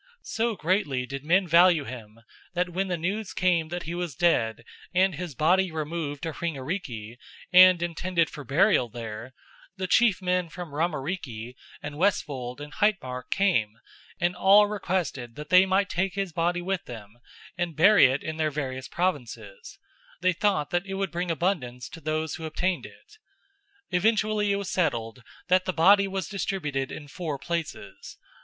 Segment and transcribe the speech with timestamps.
[0.23, 2.21] So greatly did men value him
[2.55, 7.19] that when the news came that he was dead and his body removed to Hringariki
[7.53, 9.35] and intended for burial there,
[9.77, 11.53] the chief men from Raumariki
[11.83, 13.77] and Westfold and Heithmörk came
[14.19, 17.19] and all requested that they might take his body with them
[17.55, 19.77] and bury it in their various provinces;
[20.19, 23.19] they thought that it would bring abundance to those who obtained it.
[23.91, 28.17] Eventually it was settled that the body was distributed in four places.